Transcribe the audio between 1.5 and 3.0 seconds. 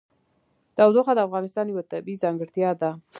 یوه طبیعي ځانګړتیا ده.